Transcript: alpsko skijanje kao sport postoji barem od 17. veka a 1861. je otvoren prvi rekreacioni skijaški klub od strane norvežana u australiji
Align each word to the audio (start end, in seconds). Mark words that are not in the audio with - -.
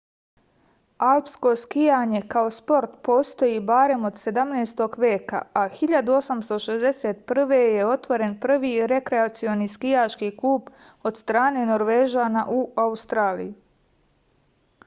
alpsko 1.07 1.49
skijanje 1.63 2.21
kao 2.31 2.47
sport 2.55 2.95
postoji 3.07 3.59
barem 3.67 4.07
od 4.09 4.15
17. 4.21 4.81
veka 5.03 5.41
a 5.63 5.67
1861. 5.81 7.53
je 7.77 7.85
otvoren 7.91 8.35
prvi 8.47 8.73
rekreacioni 8.95 9.67
skijaški 9.77 10.31
klub 10.43 10.73
od 11.11 11.23
strane 11.23 11.69
norvežana 11.75 12.47
u 12.61 12.67
australiji 12.89 13.53